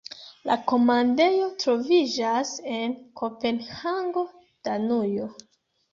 [0.49, 4.25] La komandejo troviĝas en Kopenhago,
[4.69, 5.29] Danujo.